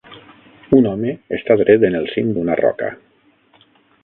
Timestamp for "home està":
0.91-1.59